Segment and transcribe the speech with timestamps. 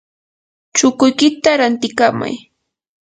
[0.75, 2.35] chukuykita rantikamay.